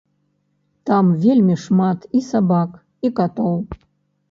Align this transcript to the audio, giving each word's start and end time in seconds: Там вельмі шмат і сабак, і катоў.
Там 0.89 1.11
вельмі 1.25 1.59
шмат 1.65 2.09
і 2.21 2.23
сабак, 2.31 2.71
і 3.07 3.15
катоў. 3.23 3.57